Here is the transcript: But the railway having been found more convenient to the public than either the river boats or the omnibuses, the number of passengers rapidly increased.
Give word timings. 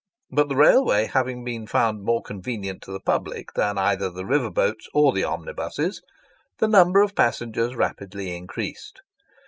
But 0.31 0.49
the 0.49 0.55
railway 0.55 1.05
having 1.05 1.43
been 1.45 1.67
found 1.67 2.01
more 2.03 2.23
convenient 2.23 2.81
to 2.81 2.91
the 2.91 2.99
public 2.99 3.53
than 3.53 3.77
either 3.77 4.09
the 4.09 4.25
river 4.25 4.49
boats 4.49 4.89
or 4.95 5.13
the 5.13 5.23
omnibuses, 5.25 6.01
the 6.57 6.67
number 6.67 7.03
of 7.03 7.13
passengers 7.13 7.75
rapidly 7.75 8.35
increased. 8.35 9.03